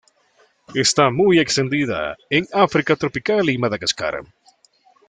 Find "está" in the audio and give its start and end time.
0.73-1.11